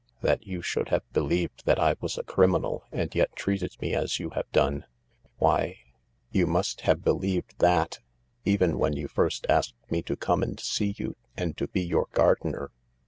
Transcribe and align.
That 0.21 0.47
you 0.47 0.63
should 0.63 0.89
have 0.89 1.07
believed 1.13 1.67
that 1.67 1.77
I 1.79 1.95
was 2.01 2.17
a 2.17 2.23
criminal 2.23 2.83
and 2.91 3.13
yet 3.13 3.35
treated 3.35 3.79
me 3.79 3.93
as 3.93 4.17
you 4.19 4.31
have 4.31 4.49
done— 4.51 4.85
why— 5.37 5.77
you 6.31 6.47
must 6.47 6.81
have 6.81 7.03
believed 7.03 7.59
that, 7.59 7.99
even 8.43 8.79
when 8.79 8.93
you 8.93 9.07
first 9.07 9.45
asked 9.47 9.75
me 9.91 10.01
to 10.01 10.15
come 10.15 10.41
and 10.41 10.59
see 10.59 10.95
you 10.97 11.17
and 11.37 11.55
to 11.57 11.67
be 11.67 11.81
your 11.81 12.07
gardener 12.13 12.71